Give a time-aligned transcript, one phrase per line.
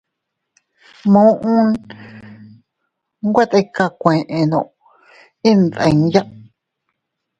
[1.11, 1.67] Muʼun
[3.27, 4.59] nwe tika kuenno
[5.51, 6.21] iydiya.